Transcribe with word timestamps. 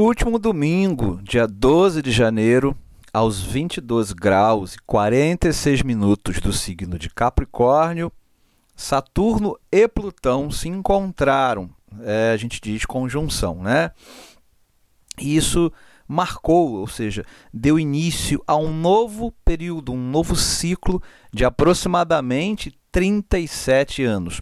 No 0.00 0.06
último 0.06 0.38
domingo, 0.38 1.20
dia 1.22 1.46
12 1.46 2.00
de 2.00 2.10
janeiro, 2.10 2.74
aos 3.12 3.42
22 3.42 4.14
graus 4.14 4.72
e 4.72 4.78
46 4.86 5.82
minutos 5.82 6.40
do 6.40 6.54
signo 6.54 6.98
de 6.98 7.10
Capricórnio, 7.10 8.10
Saturno 8.74 9.58
e 9.70 9.86
Plutão 9.86 10.50
se 10.50 10.70
encontraram. 10.70 11.68
É, 12.00 12.32
a 12.32 12.36
gente 12.38 12.62
diz 12.62 12.86
conjunção, 12.86 13.62
né? 13.62 13.90
E 15.20 15.36
isso 15.36 15.70
marcou, 16.08 16.76
ou 16.76 16.86
seja, 16.86 17.22
deu 17.52 17.78
início 17.78 18.42
a 18.46 18.56
um 18.56 18.72
novo 18.72 19.34
período, 19.44 19.92
um 19.92 20.10
novo 20.10 20.34
ciclo 20.34 21.02
de 21.30 21.44
aproximadamente 21.44 22.72
37 22.90 24.02
anos. 24.02 24.40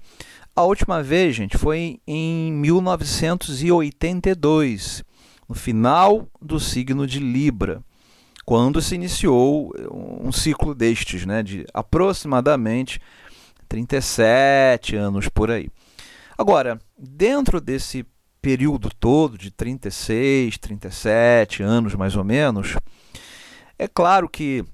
A 0.54 0.62
última 0.62 1.02
vez, 1.02 1.34
gente, 1.34 1.58
foi 1.58 2.00
em 2.06 2.52
1982, 2.52 5.07
no 5.48 5.54
final 5.54 6.28
do 6.40 6.60
signo 6.60 7.06
de 7.06 7.18
Libra, 7.18 7.82
quando 8.44 8.80
se 8.80 8.94
iniciou 8.94 9.72
um 9.90 10.30
ciclo 10.32 10.74
destes, 10.74 11.24
né, 11.24 11.42
de 11.42 11.66
aproximadamente 11.72 13.00
37 13.68 14.96
anos 14.96 15.28
por 15.28 15.50
aí. 15.50 15.68
Agora, 16.36 16.78
dentro 16.96 17.60
desse 17.60 18.06
período 18.40 18.88
todo 18.88 19.36
de 19.36 19.50
36, 19.50 20.56
37 20.58 21.62
anos 21.62 21.94
mais 21.94 22.16
ou 22.16 22.24
menos, 22.24 22.76
é 23.78 23.86
claro 23.86 24.28
que 24.28 24.64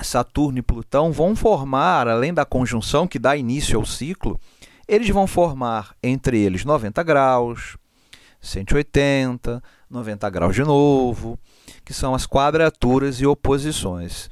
Saturno 0.00 0.58
e 0.58 0.62
Plutão 0.62 1.10
vão 1.10 1.34
formar, 1.34 2.06
além 2.06 2.32
da 2.32 2.44
conjunção 2.44 3.06
que 3.06 3.18
dá 3.18 3.36
início 3.36 3.78
ao 3.78 3.84
ciclo, 3.84 4.38
eles 4.86 5.08
vão 5.10 5.26
formar 5.26 5.94
entre 6.02 6.38
eles 6.38 6.64
90 6.64 7.02
graus, 7.02 7.76
180, 8.40 9.62
90 9.90 10.30
graus 10.30 10.54
de 10.54 10.62
novo, 10.62 11.38
que 11.84 11.92
são 11.92 12.14
as 12.14 12.26
quadraturas 12.26 13.20
e 13.20 13.26
oposições. 13.26 14.30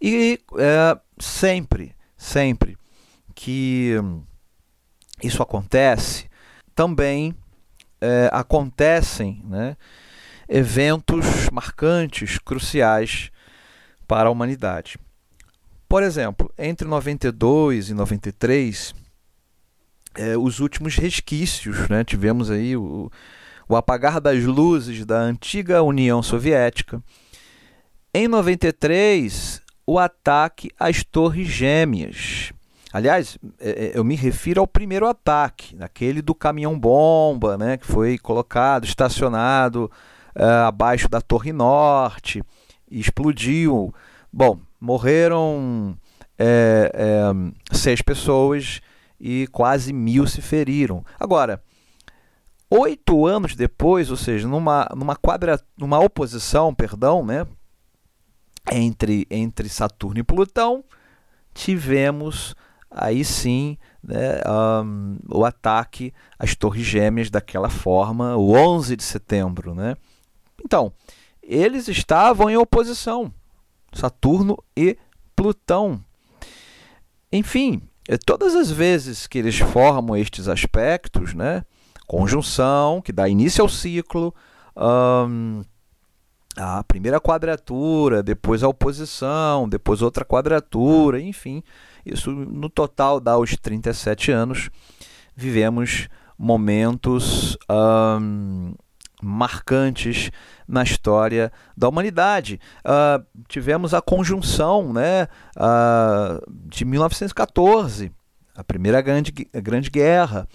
E 0.00 0.38
é, 0.58 0.98
sempre, 1.18 1.94
sempre 2.16 2.76
que 3.34 3.94
isso 5.22 5.42
acontece, 5.42 6.28
também 6.74 7.34
é, 8.00 8.28
acontecem 8.32 9.42
né, 9.44 9.76
eventos 10.48 11.48
marcantes, 11.50 12.38
cruciais 12.38 13.30
para 14.06 14.28
a 14.28 14.32
humanidade. 14.32 14.98
Por 15.88 16.02
exemplo, 16.02 16.52
entre 16.58 16.86
92 16.86 17.90
e 17.90 17.94
93, 17.94 18.94
é, 20.16 20.36
os 20.36 20.60
últimos 20.60 20.96
resquícios, 20.96 21.88
né? 21.88 22.04
tivemos 22.04 22.50
aí 22.50 22.76
o, 22.76 23.10
o 23.68 23.76
apagar 23.76 24.20
das 24.20 24.42
luzes 24.44 25.04
da 25.04 25.18
antiga 25.18 25.82
União 25.82 26.22
Soviética. 26.22 27.02
Em 28.12 28.28
93, 28.28 29.62
o 29.86 29.98
ataque 29.98 30.70
às 30.78 31.04
Torres 31.04 31.48
Gêmeas. 31.48 32.52
Aliás, 32.92 33.38
é, 33.60 33.70
é, 33.70 33.98
eu 33.98 34.02
me 34.02 34.16
refiro 34.16 34.60
ao 34.60 34.66
primeiro 34.66 35.06
ataque, 35.06 35.76
aquele 35.80 36.22
do 36.22 36.34
caminhão-bomba, 36.34 37.58
né, 37.58 37.76
que 37.76 37.86
foi 37.86 38.16
colocado, 38.16 38.84
estacionado 38.84 39.90
uh, 40.34 40.66
abaixo 40.66 41.08
da 41.08 41.20
Torre 41.20 41.52
Norte, 41.52 42.42
explodiu. 42.90 43.94
Bom, 44.32 44.58
morreram 44.80 45.96
é, 46.38 46.90
é, 46.94 47.76
seis 47.76 48.00
pessoas 48.00 48.80
e 49.20 49.46
quase 49.48 49.92
mil 49.92 50.26
se 50.26 50.40
feriram. 50.40 51.04
Agora, 51.18 51.62
oito 52.70 53.26
anos 53.26 53.54
depois, 53.54 54.10
ou 54.10 54.16
seja, 54.16 54.46
numa, 54.48 54.88
numa, 54.94 55.16
quadra, 55.16 55.60
numa 55.76 55.98
oposição, 55.98 56.74
perdão, 56.74 57.24
né, 57.24 57.46
entre, 58.70 59.26
entre 59.30 59.68
Saturno 59.68 60.20
e 60.20 60.24
Plutão, 60.24 60.84
tivemos 61.54 62.54
aí 62.90 63.24
sim 63.24 63.78
né, 64.02 64.40
um, 64.84 65.18
o 65.28 65.44
ataque 65.44 66.12
às 66.38 66.54
Torres 66.54 66.86
Gêmeas 66.86 67.30
daquela 67.30 67.68
forma, 67.68 68.36
o 68.36 68.52
11 68.52 68.96
de 68.96 69.02
setembro. 69.02 69.74
Né? 69.74 69.96
Então, 70.64 70.92
eles 71.42 71.88
estavam 71.88 72.50
em 72.50 72.56
oposição, 72.56 73.32
Saturno 73.92 74.58
e 74.76 74.96
Plutão. 75.34 76.02
Enfim, 77.32 77.82
todas 78.24 78.54
as 78.54 78.70
vezes 78.70 79.26
que 79.26 79.38
eles 79.38 79.58
formam 79.58 80.16
estes 80.16 80.48
aspectos, 80.48 81.34
né, 81.34 81.64
conjunção, 82.06 83.02
que 83.02 83.12
dá 83.12 83.28
início 83.28 83.62
ao 83.62 83.68
ciclo, 83.68 84.34
um, 84.76 85.62
a 86.56 86.82
primeira 86.84 87.20
quadratura, 87.20 88.22
depois 88.22 88.62
a 88.62 88.68
oposição, 88.68 89.68
depois 89.68 90.02
outra 90.02 90.24
quadratura, 90.24 91.20
enfim, 91.20 91.62
isso 92.04 92.30
no 92.30 92.70
total 92.70 93.20
dá 93.20 93.36
os 93.36 93.56
37 93.56 94.30
anos. 94.30 94.70
Vivemos 95.34 96.08
momentos 96.38 97.58
um, 97.70 98.74
marcantes 99.26 100.30
na 100.66 100.82
história 100.82 101.52
da 101.76 101.88
humanidade. 101.88 102.60
Uh, 102.84 103.24
tivemos 103.48 103.92
a 103.92 104.00
conjunção 104.00 104.92
né, 104.92 105.24
uh, 105.56 106.40
de 106.68 106.84
1914, 106.84 108.12
a 108.54 108.64
Primeira 108.64 109.00
Grande, 109.00 109.32
grande 109.32 109.90
Guerra. 109.90 110.48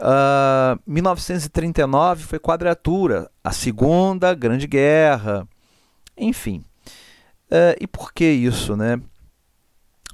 Uh, 0.00 0.04
ah, 0.04 0.78
1939 0.86 2.24
foi 2.24 2.38
quadratura, 2.38 3.28
a 3.42 3.52
Segunda 3.52 4.32
Grande 4.34 4.66
Guerra, 4.66 5.46
enfim. 6.16 6.64
E 7.80 7.86
por 7.86 8.12
que 8.12 8.24
isso, 8.24 8.76
né? 8.76 9.00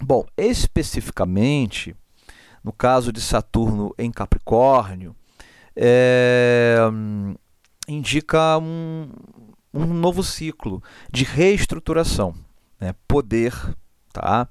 Bom, 0.01 0.25
especificamente, 0.37 1.95
no 2.63 2.73
caso 2.73 3.13
de 3.13 3.21
Saturno 3.21 3.93
em 3.99 4.11
Capricórnio, 4.11 5.15
é, 5.77 6.79
indica 7.89 8.59
um, 8.59 9.09
um 9.73 9.87
novo 9.87 10.23
ciclo 10.23 10.83
de 11.11 11.25
reestruturação. 11.25 12.35
Né? 12.81 12.95
Poder 13.07 13.53
tá? 14.15 14.49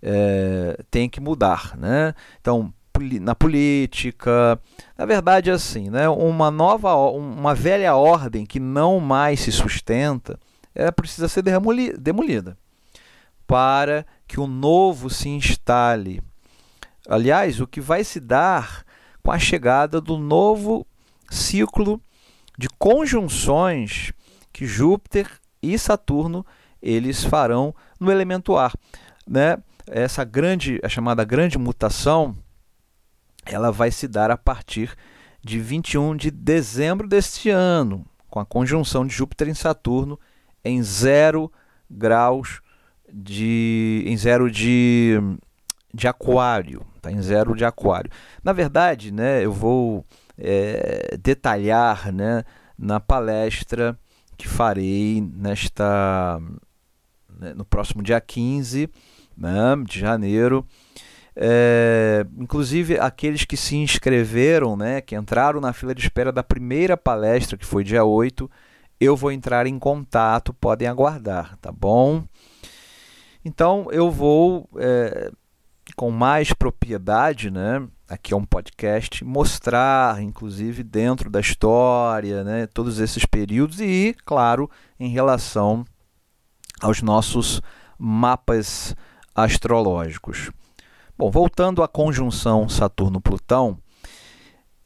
É, 0.00 0.78
tem 0.90 1.08
que 1.08 1.20
mudar. 1.20 1.76
Né? 1.76 2.14
Então, 2.40 2.72
na 3.20 3.34
política, 3.34 4.60
na 4.96 5.06
verdade, 5.06 5.50
assim, 5.50 5.88
né? 5.88 6.08
uma 6.08 6.50
nova, 6.50 6.94
uma 6.94 7.54
velha 7.54 7.96
ordem 7.96 8.44
que 8.44 8.60
não 8.60 9.00
mais 9.00 9.40
se 9.40 9.50
sustenta, 9.50 10.38
é 10.74 10.90
precisa 10.90 11.28
ser 11.28 11.42
demolida 11.42 12.56
para 13.46 14.04
que 14.26 14.38
o 14.38 14.46
novo 14.46 15.08
se 15.08 15.28
instale. 15.28 16.20
Aliás, 17.08 17.60
o 17.60 17.66
que 17.66 17.80
vai 17.80 18.04
se 18.04 18.20
dar 18.20 18.84
com 19.22 19.32
a 19.32 19.38
chegada 19.38 20.00
do 20.00 20.18
novo 20.18 20.86
ciclo 21.30 22.00
de 22.58 22.68
conjunções 22.68 24.12
que 24.52 24.66
Júpiter 24.66 25.30
e 25.62 25.78
Saturno 25.78 26.44
eles 26.82 27.24
farão 27.24 27.72
no 28.00 28.10
elemento 28.10 28.56
ar, 28.56 28.74
né? 29.26 29.56
Essa 29.86 30.22
grande, 30.22 30.78
a 30.82 30.88
chamada 30.88 31.24
grande 31.24 31.56
mutação, 31.56 32.36
ela 33.46 33.72
vai 33.72 33.90
se 33.90 34.06
dar 34.06 34.30
a 34.30 34.36
partir 34.36 34.94
de 35.42 35.58
21 35.58 36.14
de 36.16 36.30
dezembro 36.30 37.08
deste 37.08 37.48
ano, 37.48 38.04
com 38.28 38.38
a 38.38 38.44
conjunção 38.44 39.06
de 39.06 39.14
Júpiter 39.14 39.48
em 39.48 39.54
Saturno 39.54 40.18
em 40.64 40.82
zero 40.82 41.50
graus 41.88 42.60
de 43.10 44.04
em 44.06 44.16
zero 44.16 44.50
de, 44.50 45.18
de 45.94 46.06
aquário, 46.06 46.84
tá 47.00 47.10
em 47.10 47.22
zero 47.22 47.54
de 47.54 47.64
aquário. 47.64 48.10
Na 48.42 48.52
verdade, 48.52 49.10
né, 49.10 49.42
eu 49.42 49.52
vou 49.52 50.04
é, 50.38 51.16
detalhar, 51.20 52.12
né, 52.12 52.44
na 52.78 53.00
palestra 53.00 53.98
que 54.36 54.46
farei 54.46 55.20
nesta 55.20 56.40
né, 57.38 57.52
no 57.54 57.64
próximo 57.64 58.02
dia 58.02 58.20
15 58.20 58.88
né, 59.36 59.50
de 59.86 59.98
janeiro. 59.98 60.66
É, 61.40 62.26
inclusive 62.36 62.98
aqueles 62.98 63.44
que 63.44 63.56
se 63.56 63.76
inscreveram, 63.76 64.76
né, 64.76 65.00
que 65.00 65.14
entraram 65.14 65.60
na 65.60 65.72
fila 65.72 65.94
de 65.94 66.00
espera 66.00 66.32
da 66.32 66.42
primeira 66.42 66.96
palestra, 66.96 67.56
que 67.56 67.64
foi 67.64 67.84
dia 67.84 68.04
8, 68.04 68.50
eu 69.00 69.14
vou 69.14 69.30
entrar 69.30 69.66
em 69.66 69.78
contato, 69.78 70.52
podem 70.52 70.88
aguardar, 70.88 71.56
tá 71.58 71.70
bom? 71.70 72.24
Então 73.44 73.86
eu 73.92 74.10
vou 74.10 74.68
é, 74.76 75.30
com 75.96 76.10
mais 76.10 76.52
propriedade, 76.52 77.50
né? 77.50 77.86
Aqui 78.08 78.32
é 78.32 78.36
um 78.36 78.44
podcast, 78.44 79.22
mostrar, 79.24 80.22
inclusive, 80.22 80.82
dentro 80.82 81.28
da 81.28 81.40
história, 81.40 82.42
né, 82.42 82.66
todos 82.66 83.00
esses 83.00 83.26
períodos 83.26 83.80
e, 83.80 84.16
claro, 84.24 84.70
em 84.98 85.10
relação 85.10 85.84
aos 86.80 87.02
nossos 87.02 87.60
mapas 87.98 88.96
astrológicos. 89.34 90.50
Bom, 91.18 91.30
voltando 91.30 91.82
à 91.82 91.88
conjunção 91.88 92.68
Saturno-Plutão, 92.68 93.78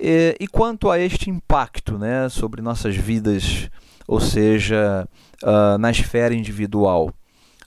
E, 0.00 0.36
e, 0.40 0.48
quanto 0.48 0.90
a 0.90 0.98
este 0.98 1.30
impacto 1.30 1.96
né, 1.96 2.28
sobre 2.28 2.60
nossas 2.60 2.96
vidas, 2.96 3.70
ou 4.08 4.18
seja, 4.18 5.08
uh, 5.44 5.78
na 5.78 5.92
esfera 5.92 6.34
individual? 6.34 7.14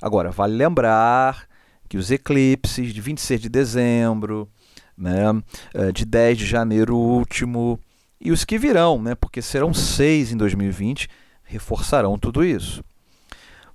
Agora, 0.02 0.32
vale 0.32 0.54
lembrar 0.54 1.48
que 1.88 1.98
os 1.98 2.12
eclipses 2.12 2.94
de 2.94 3.02
26 3.02 3.42
de 3.42 3.50
dezembro, 3.50 4.50
né, 4.98 5.30
uh, 5.32 5.92
de 5.94 6.06
10 6.06 6.38
de 6.38 6.46
janeiro 6.46 6.96
último, 6.96 7.80
e 8.20 8.32
os 8.32 8.44
que 8.44 8.58
virão, 8.58 9.02
né, 9.02 9.16
porque 9.16 9.42
serão 9.42 9.74
seis 9.74 10.32
em 10.32 10.38
2020, 10.38 11.10
reforçarão 11.44 12.18
tudo 12.18 12.44
isso. 12.44 12.84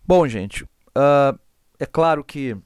Bom, 0.06 0.26
gente, 0.26 0.64
uh, 0.64 1.38
é 1.78 1.86
claro 1.86 2.24
que 2.24 2.56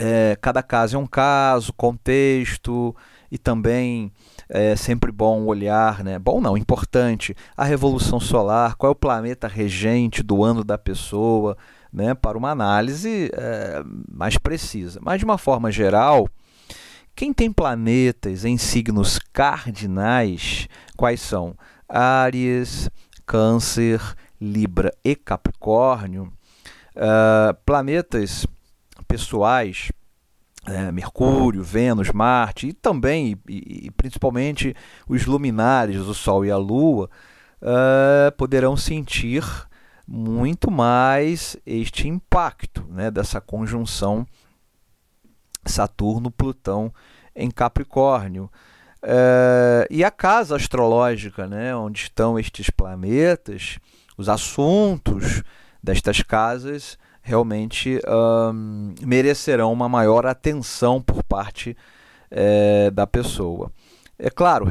é, 0.00 0.36
cada 0.40 0.62
caso 0.62 0.96
é 0.96 0.98
um 0.98 1.06
caso, 1.06 1.72
contexto 1.72 2.94
e 3.30 3.38
também 3.38 4.12
é 4.48 4.74
sempre 4.74 5.12
bom 5.12 5.44
olhar, 5.44 6.02
né? 6.02 6.18
Bom 6.18 6.40
não, 6.40 6.56
importante, 6.56 7.34
a 7.56 7.64
revolução 7.64 8.18
solar, 8.18 8.74
qual 8.74 8.90
é 8.90 8.92
o 8.92 8.96
planeta 8.96 9.46
regente 9.46 10.22
do 10.22 10.42
ano 10.42 10.64
da 10.64 10.76
pessoa, 10.76 11.56
né? 11.94 12.12
Para 12.12 12.36
uma 12.36 12.50
análise 12.50 13.30
é, 13.32 13.82
mais 14.12 14.36
precisa. 14.36 14.98
Mas 15.00 15.20
de 15.20 15.24
uma 15.24 15.38
forma 15.38 15.70
geral, 15.70 16.28
quem 17.14 17.32
tem 17.32 17.52
planetas 17.52 18.44
em 18.44 18.58
signos 18.58 19.20
cardinais, 19.32 20.68
quais 20.96 21.20
são? 21.20 21.56
Áries, 21.88 22.90
Câncer, 23.24 24.00
Libra 24.40 24.92
e 25.04 25.14
Capricórnio, 25.14 26.32
uh, 26.96 27.54
planetas 27.64 28.44
pessoais, 29.06 29.92
é, 30.66 30.90
Mercúrio, 30.90 31.62
Vênus, 31.62 32.10
Marte 32.10 32.68
e 32.68 32.72
também 32.72 33.38
e, 33.48 33.86
e, 33.86 33.90
principalmente 33.92 34.74
os 35.06 35.26
luminares, 35.26 35.98
o 35.98 36.14
Sol 36.14 36.44
e 36.44 36.50
a 36.50 36.56
Lua, 36.56 37.08
uh, 37.62 38.32
poderão 38.36 38.76
sentir 38.76 39.44
muito 40.06 40.70
mais 40.70 41.56
este 41.64 42.08
impacto 42.08 42.84
né, 42.90 43.10
dessa 43.10 43.40
conjunção 43.40 44.26
Saturno-Plutão 45.64 46.92
em 47.34 47.50
Capricórnio. 47.50 48.50
Uh, 49.02 49.84
e 49.90 50.02
a 50.02 50.10
casa 50.10 50.56
astrológica, 50.56 51.46
né, 51.46 51.74
onde 51.74 52.02
estão 52.02 52.38
estes 52.38 52.70
planetas, 52.70 53.78
os 54.16 54.28
assuntos 54.28 55.42
destas 55.82 56.22
casas 56.22 56.98
realmente 57.20 58.00
um, 58.06 58.94
merecerão 59.00 59.72
uma 59.72 59.88
maior 59.88 60.26
atenção 60.26 61.00
por 61.00 61.22
parte 61.24 61.76
é, 62.30 62.90
da 62.90 63.06
pessoa. 63.06 63.72
É 64.18 64.30
claro, 64.30 64.66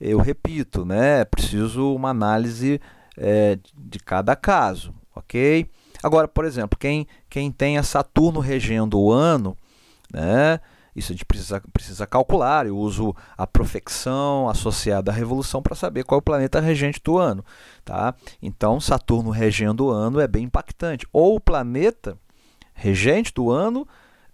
eu 0.00 0.18
repito, 0.18 0.84
né, 0.84 1.20
é 1.20 1.24
preciso 1.24 1.94
uma 1.94 2.10
análise 2.10 2.80
é, 3.16 3.58
de 3.76 3.98
cada 3.98 4.34
caso, 4.36 4.94
ok? 5.14 5.66
Agora, 6.02 6.26
por 6.26 6.44
exemplo, 6.44 6.78
quem, 6.78 7.06
quem 7.28 7.50
tem 7.50 7.76
a 7.76 7.82
Saturno 7.82 8.40
regendo 8.40 8.98
o 8.98 9.12
ano, 9.12 9.56
né, 10.12 10.60
isso 10.94 11.12
a 11.12 11.14
gente 11.14 11.24
precisa, 11.24 11.62
precisa 11.72 12.06
calcular. 12.06 12.66
Eu 12.66 12.76
uso 12.76 13.14
a 13.36 13.46
profecção 13.46 14.48
associada 14.48 15.10
à 15.10 15.14
revolução 15.14 15.62
para 15.62 15.76
saber 15.76 16.04
qual 16.04 16.18
é 16.18 16.20
o 16.20 16.22
planeta 16.22 16.60
regente 16.60 17.00
do 17.02 17.18
ano. 17.18 17.44
Tá? 17.84 18.14
Então, 18.42 18.80
Saturno 18.80 19.30
regendo 19.30 19.86
o 19.86 19.90
ano 19.90 20.20
é 20.20 20.26
bem 20.26 20.44
impactante. 20.44 21.06
Ou 21.12 21.36
o 21.36 21.40
planeta 21.40 22.18
regente 22.74 23.32
do 23.32 23.50
ano 23.50 23.86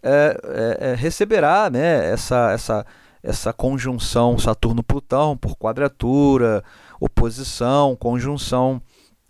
é, 0.02 0.40
é, 0.44 0.90
é, 0.90 0.94
receberá 0.94 1.68
né, 1.68 2.10
essa, 2.10 2.52
essa, 2.52 2.86
essa 3.22 3.52
conjunção 3.52 4.38
Saturno-Plutão 4.38 5.36
por 5.36 5.56
quadratura, 5.56 6.62
oposição, 7.00 7.96
conjunção, 7.96 8.80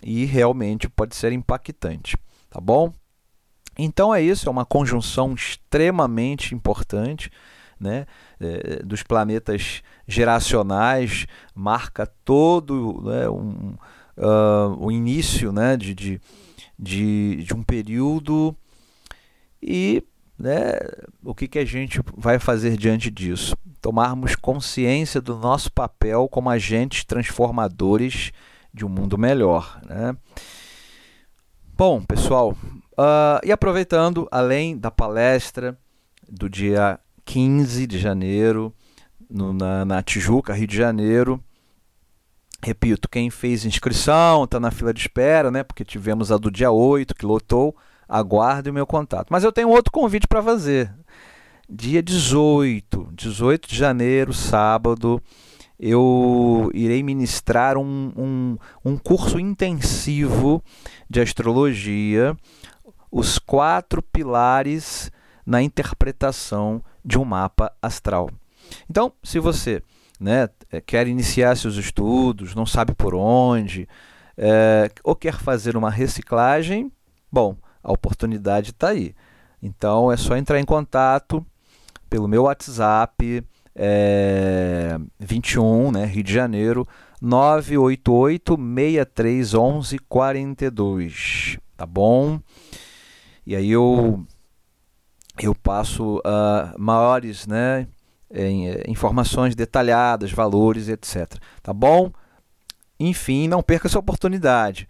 e 0.02 0.24
realmente 0.24 0.88
pode 0.88 1.16
ser 1.16 1.32
impactante. 1.32 2.16
Tá 2.50 2.60
bom? 2.60 2.92
Então 3.78 4.14
é 4.14 4.22
isso, 4.22 4.48
é 4.48 4.50
uma 4.50 4.64
conjunção 4.64 5.34
extremamente 5.34 6.54
importante 6.54 7.30
né, 7.78 8.06
é, 8.40 8.82
dos 8.82 9.02
planetas 9.02 9.82
geracionais, 10.08 11.26
marca 11.54 12.06
todo 12.24 13.02
né, 13.04 13.28
um, 13.28 13.76
uh, 14.16 14.76
o 14.78 14.90
início 14.90 15.52
né, 15.52 15.76
de, 15.76 15.94
de, 15.94 16.20
de, 16.78 17.42
de 17.44 17.54
um 17.54 17.62
período 17.62 18.56
e 19.62 20.02
né, 20.38 20.72
o 21.24 21.34
que, 21.34 21.48
que 21.48 21.58
a 21.58 21.64
gente 21.64 22.00
vai 22.16 22.38
fazer 22.38 22.76
diante 22.76 23.10
disso? 23.10 23.56
Tomarmos 23.80 24.36
consciência 24.36 25.20
do 25.20 25.36
nosso 25.36 25.72
papel 25.72 26.28
como 26.28 26.50
agentes 26.50 27.04
transformadores 27.04 28.32
de 28.72 28.84
um 28.84 28.88
mundo 28.88 29.16
melhor. 29.16 29.80
Né? 29.86 30.16
Bom, 31.76 32.02
pessoal, 32.02 32.56
Uh, 32.96 33.44
e 33.44 33.52
aproveitando, 33.52 34.26
além 34.30 34.76
da 34.76 34.90
palestra 34.90 35.78
do 36.26 36.48
dia 36.48 36.98
15 37.26 37.86
de 37.86 37.98
janeiro, 37.98 38.74
no, 39.28 39.52
na, 39.52 39.84
na 39.84 40.02
Tijuca, 40.02 40.54
Rio 40.54 40.66
de 40.66 40.76
Janeiro, 40.78 41.38
repito, 42.62 43.06
quem 43.06 43.28
fez 43.28 43.66
inscrição 43.66 44.44
está 44.44 44.58
na 44.58 44.70
fila 44.70 44.94
de 44.94 45.00
espera, 45.00 45.50
né? 45.50 45.62
Porque 45.62 45.84
tivemos 45.84 46.32
a 46.32 46.38
do 46.38 46.50
dia 46.50 46.70
8 46.70 47.14
que 47.14 47.26
lotou. 47.26 47.76
Aguarde 48.08 48.70
o 48.70 48.75
meu 48.75 48.87
contato. 48.87 49.29
Mas 49.31 49.44
eu 49.44 49.53
tenho 49.53 49.69
outro 49.69 49.93
convite 49.93 50.26
para 50.26 50.43
fazer. 50.43 50.93
Dia 51.69 52.03
18, 52.03 53.08
18 53.12 53.69
de 53.69 53.76
janeiro, 53.76 54.32
sábado, 54.32 55.20
eu 55.79 56.70
irei 56.73 57.03
ministrar 57.03 57.76
um, 57.76 58.12
um, 58.17 58.58
um 58.85 58.97
curso 58.97 59.38
intensivo 59.38 60.62
de 61.11 61.20
astrologia 61.20 62.37
os 63.11 63.38
quatro 63.38 64.03
pilares 64.03 65.11
na 65.44 65.62
interpretação 65.62 66.82
de 67.05 67.19
um 67.19 67.25
mapa 67.25 67.73
astral. 67.81 68.29
Então, 68.91 69.12
se 69.23 69.38
você 69.38 69.82
né, 70.20 70.49
eh, 70.70 70.81
quer 70.81 71.06
iniciar 71.06 71.56
seus 71.56 71.76
estudos, 71.76 72.55
não 72.55 72.67
sabe 72.67 72.94
por 72.94 73.14
onde, 73.14 73.88
é, 74.37 74.91
ou 75.05 75.14
quer 75.14 75.35
fazer 75.35 75.76
uma 75.76 75.91
reciclagem, 75.91 76.91
bom, 77.31 77.56
a 77.86 77.92
oportunidade 77.92 78.70
está 78.70 78.88
aí. 78.88 79.14
Então 79.62 80.10
é 80.10 80.16
só 80.16 80.36
entrar 80.36 80.58
em 80.58 80.64
contato 80.64 81.46
pelo 82.10 82.26
meu 82.26 82.42
WhatsApp 82.42 83.44
é, 83.74 84.98
21, 85.20 85.92
né, 85.92 86.04
Rio 86.04 86.24
de 86.24 86.32
Janeiro, 86.32 86.86
988 87.22 88.56
6311 88.56 89.98
42. 90.00 91.58
Tá 91.76 91.86
bom? 91.86 92.40
E 93.46 93.55
aí 93.55 93.70
eu, 93.70 94.26
eu 95.40 95.55
passo 95.55 96.19
uh, 96.19 96.78
maiores 96.78 97.46
né, 97.46 97.86
em, 98.31 98.69
eh, 98.69 98.82
informações 98.88 99.55
detalhadas, 99.55 100.32
valores, 100.32 100.88
etc. 100.88 101.36
Tá 101.62 101.72
bom? 101.72 102.10
Enfim, 102.98 103.46
não 103.46 103.62
perca 103.62 103.86
essa 103.86 103.98
oportunidade. 103.98 104.88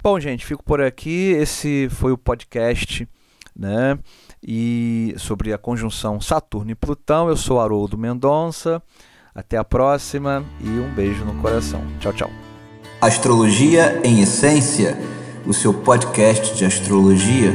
Bom, 0.00 0.20
gente, 0.20 0.46
fico 0.46 0.62
por 0.62 0.80
aqui. 0.80 1.32
Esse 1.32 1.88
foi 1.90 2.12
o 2.12 2.18
podcast 2.18 3.08
né, 3.54 3.98
e 4.40 5.12
sobre 5.18 5.52
a 5.52 5.58
conjunção 5.58 6.20
Saturno 6.20 6.70
e 6.70 6.74
Plutão. 6.74 7.28
Eu 7.28 7.36
sou 7.36 7.60
Haroldo 7.60 7.98
Mendonça. 7.98 8.80
Até 9.34 9.56
a 9.56 9.64
próxima 9.64 10.44
e 10.60 10.68
um 10.68 10.92
beijo 10.94 11.24
no 11.24 11.34
coração. 11.42 11.80
Tchau, 12.00 12.12
tchau. 12.12 12.30
Astrologia 13.00 14.00
em 14.04 14.20
Essência 14.20 14.96
o 15.46 15.52
seu 15.52 15.72
podcast 15.72 16.54
de 16.54 16.64
astrologia 16.64 17.52